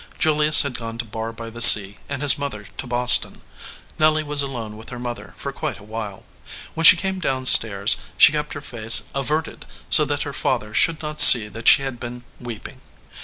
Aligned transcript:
Julius 0.17 0.61
had 0.63 0.73
gone 0.79 0.97
to 0.97 1.05
Barr 1.05 1.31
by 1.31 1.51
the 1.51 1.61
Sea, 1.61 1.97
and 2.09 2.23
his 2.23 2.35
mother 2.35 2.65
to 2.75 2.87
Boston. 2.87 3.43
Nelly 3.99 4.23
was 4.23 4.41
alone 4.41 4.75
with 4.75 4.89
her 4.89 4.97
mother 4.97 5.35
for 5.37 5.53
quite 5.53 5.77
a 5.77 5.83
while. 5.83 6.25
When 6.73 6.85
she 6.85 6.97
came 6.97 7.19
down 7.19 7.45
stairs 7.45 7.97
she 8.17 8.31
kept 8.31 8.53
her 8.53 8.61
face 8.61 9.03
averted 9.13 9.63
so 9.91 10.03
that 10.05 10.23
her 10.23 10.33
father 10.33 10.73
should 10.73 11.03
not 11.03 11.21
see 11.21 11.49
that 11.49 11.67
she 11.67 11.83
had 11.83 11.99
been 11.99 12.23
weeping. 12.39 12.81